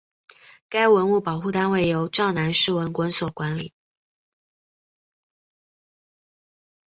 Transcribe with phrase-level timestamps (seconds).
[0.67, 3.71] 该文物保护单位由洮南市文管所管理。